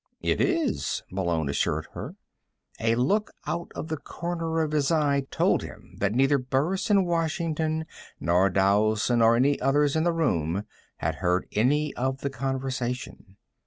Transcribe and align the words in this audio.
"It 0.23 0.41
is," 0.41 1.03
Malone 1.11 1.47
assured 1.47 1.85
her. 1.93 2.15
A 2.79 2.95
look 2.95 3.33
out 3.45 3.71
of 3.75 3.87
the 3.87 3.97
corner 3.97 4.61
of 4.61 4.71
his 4.71 4.89
eye 4.91 5.27
told 5.29 5.61
him 5.61 5.93
that 5.99 6.15
neither 6.15 6.39
Burris, 6.39 6.89
in 6.89 7.05
Washington, 7.05 7.85
nor 8.19 8.49
Dowson 8.49 9.21
or 9.21 9.35
any 9.35 9.61
others 9.61 9.95
in 9.95 10.03
the 10.03 10.11
room, 10.11 10.63
had 10.97 11.17
heard 11.21 11.45
any 11.51 11.93
of 11.93 12.21
the 12.21 12.31
conversation. 12.31 13.37